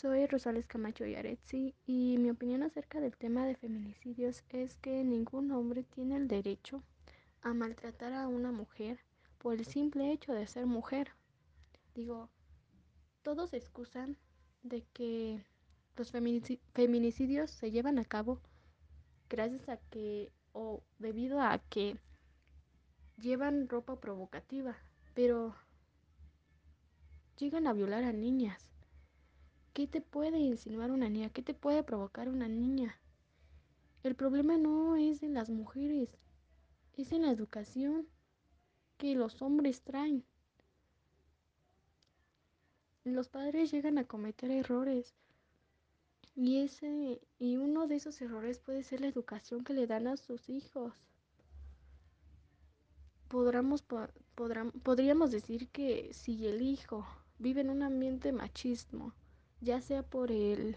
[0.00, 5.50] Soy Rosales Camacho Yaretsi y mi opinión acerca del tema de feminicidios es que ningún
[5.50, 6.84] hombre tiene el derecho
[7.42, 9.00] a maltratar a una mujer
[9.38, 11.10] por el simple hecho de ser mujer.
[11.96, 12.30] Digo,
[13.24, 14.16] todos excusan
[14.62, 15.44] de que
[15.96, 18.40] los feminicidios se llevan a cabo
[19.28, 21.98] gracias a que o debido a que
[23.20, 24.78] llevan ropa provocativa,
[25.14, 25.56] pero
[27.36, 28.77] llegan a violar a niñas.
[29.78, 31.30] ¿Qué te puede insinuar una niña?
[31.30, 32.98] ¿Qué te puede provocar una niña?
[34.02, 36.18] El problema no es en las mujeres,
[36.96, 38.08] es en la educación
[38.96, 40.24] que los hombres traen.
[43.04, 45.14] Los padres llegan a cometer errores
[46.34, 50.16] y ese y uno de esos errores puede ser la educación que le dan a
[50.16, 50.92] sus hijos
[53.28, 53.84] podríamos,
[54.82, 57.06] podríamos decir que si el hijo
[57.38, 59.14] vive en un ambiente machismo,
[59.60, 60.76] ya sea por el,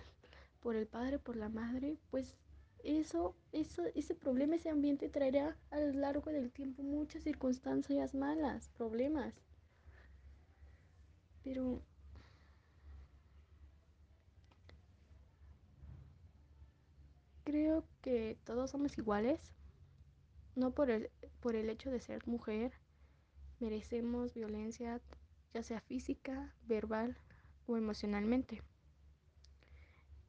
[0.62, 2.36] por el padre, por la madre, pues
[2.84, 8.70] eso, eso, ese problema, ese ambiente traerá a lo largo del tiempo muchas circunstancias malas,
[8.78, 9.34] problemas.
[11.44, 11.82] Pero
[17.44, 19.40] creo que todos somos iguales,
[20.56, 21.10] no por el,
[21.42, 22.72] por el hecho de ser mujer,
[23.60, 25.02] merecemos violencia,
[25.54, 27.18] ya sea física, verbal
[27.68, 28.62] o emocionalmente.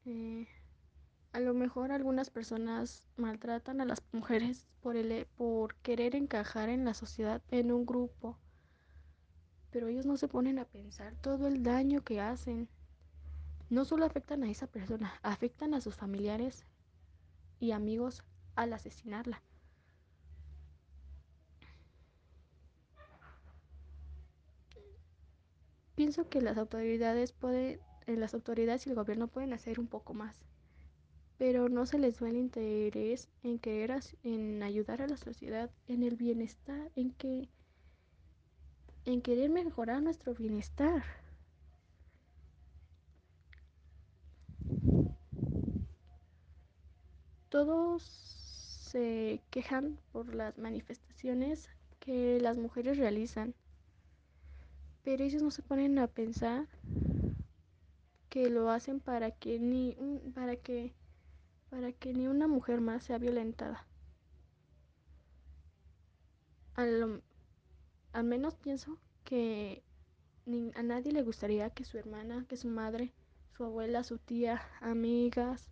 [0.05, 0.49] Eh,
[1.33, 6.85] a lo mejor algunas personas maltratan a las mujeres por, el, por querer encajar en
[6.85, 8.39] la sociedad, en un grupo,
[9.71, 12.69] pero ellos no se ponen a pensar todo el daño que hacen.
[13.71, 16.67] No solo afectan a esa persona, afectan a sus familiares
[17.59, 18.23] y amigos
[18.55, 19.43] al asesinarla.
[25.95, 30.37] Pienso que las autoridades pueden, las autoridades y el gobierno pueden hacer un poco más,
[31.39, 36.03] pero no se les da el interés en querer en ayudar a la sociedad, en
[36.03, 37.49] el bienestar, en que
[39.05, 41.03] en querer mejorar nuestro bienestar.
[47.49, 51.69] Todos se quejan por las manifestaciones
[52.01, 53.55] que las mujeres realizan
[55.03, 56.67] pero ellos no se ponen a pensar
[58.33, 59.95] que lo hacen para que ni
[60.35, 60.95] para que
[61.69, 63.87] para que ni una mujer más sea violentada.
[66.75, 67.23] Al,
[68.15, 69.85] al menos pienso que
[70.75, 73.13] a nadie le gustaría que su hermana, que su madre,
[73.55, 75.69] su abuela, su tía, amigas,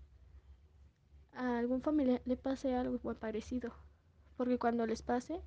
[1.32, 3.72] a algún familiar le pase algo parecido.
[4.36, 5.40] Porque cuando les pase,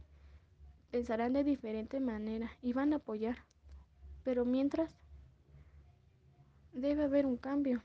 [0.89, 3.45] pensarán de diferente manera y van a apoyar.
[4.23, 5.02] Pero mientras,
[6.73, 7.81] debe haber un cambio.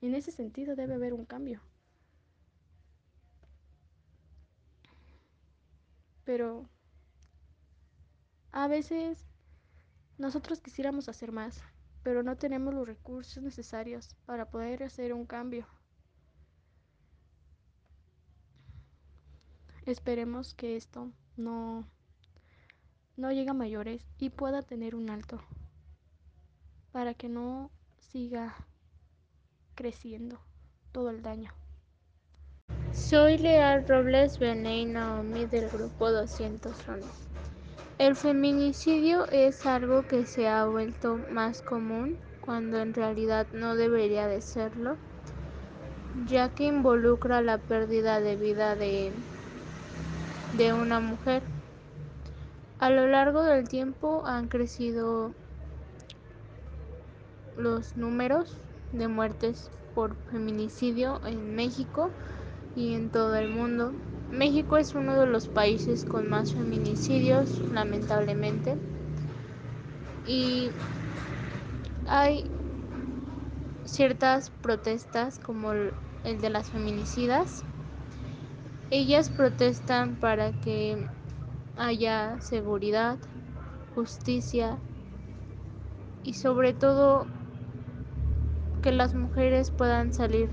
[0.00, 1.60] En ese sentido debe haber un cambio.
[6.24, 6.68] Pero
[8.52, 9.26] a veces
[10.18, 11.62] nosotros quisiéramos hacer más,
[12.02, 15.66] pero no tenemos los recursos necesarios para poder hacer un cambio.
[19.86, 21.88] Esperemos que esto no,
[23.16, 25.40] no llegue a mayores y pueda tener un alto
[26.92, 28.56] para que no siga
[29.74, 30.40] creciendo
[30.92, 31.52] todo el daño.
[32.92, 37.06] Soy Leal Robles Beney Naomi del grupo 201.
[37.98, 44.26] El feminicidio es algo que se ha vuelto más común cuando en realidad no debería
[44.26, 44.96] de serlo,
[46.26, 49.12] ya que involucra la pérdida de vida de,
[50.56, 51.42] de una mujer.
[52.78, 55.34] A lo largo del tiempo han crecido
[57.58, 58.56] los números
[58.92, 62.10] de muertes por feminicidio en México
[62.76, 63.92] y en todo el mundo.
[64.30, 68.76] México es uno de los países con más feminicidios, lamentablemente.
[70.26, 70.70] Y
[72.06, 72.44] hay
[73.84, 77.64] ciertas protestas como el de las feminicidas.
[78.90, 81.08] Ellas protestan para que
[81.76, 83.18] haya seguridad,
[83.94, 84.78] justicia
[86.22, 87.26] y sobre todo
[88.82, 90.48] que las mujeres puedan salir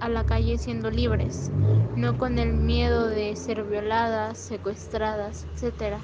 [0.00, 1.50] a la calle siendo libres,
[1.96, 5.98] no con el miedo de ser violadas, secuestradas, etc.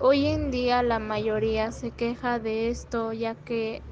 [0.00, 3.82] Hoy en día la mayoría se queja de esto ya que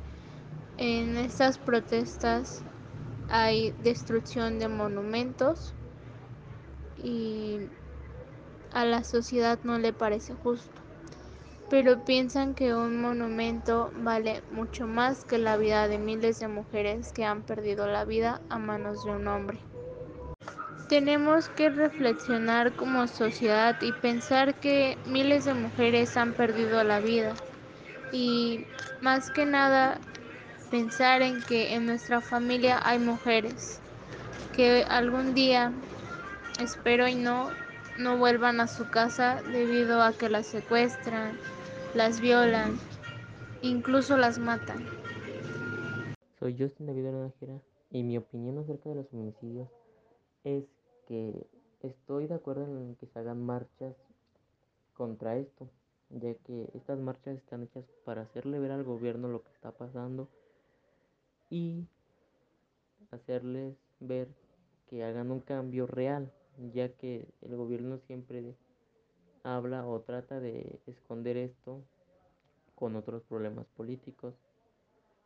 [0.78, 2.62] en estas protestas
[3.28, 5.74] hay destrucción de monumentos
[7.02, 7.58] y
[8.72, 10.77] a la sociedad no le parece justo.
[11.70, 17.12] Pero piensan que un monumento vale mucho más que la vida de miles de mujeres
[17.12, 19.58] que han perdido la vida a manos de un hombre.
[20.88, 27.34] Tenemos que reflexionar como sociedad y pensar que miles de mujeres han perdido la vida
[28.10, 28.64] y
[29.02, 29.98] más que nada
[30.70, 33.80] pensar en que en nuestra familia hay mujeres
[34.54, 35.72] que algún día
[36.58, 37.50] espero y no
[37.98, 41.36] no vuelvan a su casa debido a que las secuestran,
[41.98, 42.78] las violan,
[43.60, 44.86] incluso las matan.
[46.38, 47.60] Soy Justin David Nájera
[47.90, 49.68] y mi opinión acerca de los feminicidios
[50.44, 50.62] es
[51.08, 51.48] que
[51.82, 53.96] estoy de acuerdo en que se hagan marchas
[54.94, 55.68] contra esto,
[56.10, 60.28] ya que estas marchas están hechas para hacerle ver al gobierno lo que está pasando
[61.50, 61.84] y
[63.10, 64.28] hacerles ver
[64.88, 66.30] que hagan un cambio real,
[66.72, 68.54] ya que el gobierno siempre
[69.42, 71.82] habla o trata de esconder esto
[72.74, 74.34] con otros problemas políticos,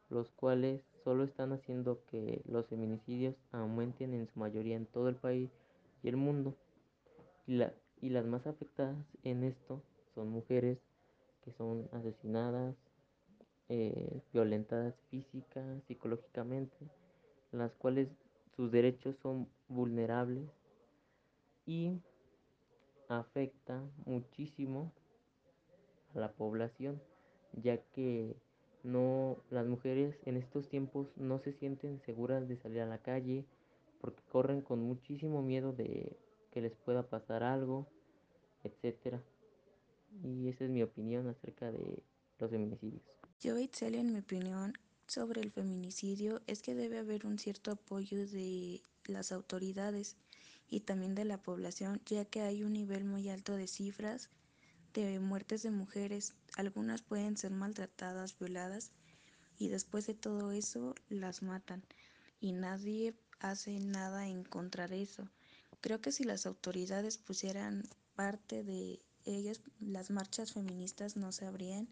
[0.09, 5.17] los cuales solo están haciendo que los feminicidios aumenten en su mayoría en todo el
[5.17, 5.50] país
[6.03, 6.56] y el mundo.
[7.47, 9.82] Y, la, y las más afectadas en esto
[10.15, 10.79] son mujeres
[11.44, 12.76] que son asesinadas,
[13.69, 16.76] eh, violentadas física, psicológicamente,
[17.50, 18.08] las cuales
[18.56, 20.49] sus derechos son vulnerables
[21.67, 22.00] y
[23.19, 24.93] afecta muchísimo
[26.14, 27.00] a la población,
[27.53, 28.37] ya que
[28.82, 33.47] no las mujeres en estos tiempos no se sienten seguras de salir a la calle
[34.00, 36.17] porque corren con muchísimo miedo de
[36.50, 37.87] que les pueda pasar algo,
[38.64, 39.23] etcétera.
[40.25, 42.03] Y esa es mi opinión acerca de
[42.38, 43.03] los feminicidios.
[43.41, 44.75] Yo, Itzel, en mi opinión
[45.06, 50.17] sobre el feminicidio es que debe haber un cierto apoyo de las autoridades
[50.72, 54.30] y también de la población, ya que hay un nivel muy alto de cifras
[54.94, 56.32] de muertes de mujeres.
[56.56, 58.90] Algunas pueden ser maltratadas, violadas
[59.58, 61.84] y después de todo eso las matan
[62.40, 65.28] y nadie hace nada en contra de eso.
[65.82, 67.82] Creo que si las autoridades pusieran
[68.16, 71.86] parte de ellas, las marchas feministas no se habrían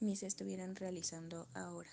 [0.00, 1.90] ni se estuvieran realizando ahora.